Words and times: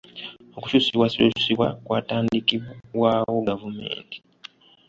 Okukyusibwakyusibwa 0.57 1.67
kwatandikibwawo 1.85 3.35
gavumenti. 3.47 4.17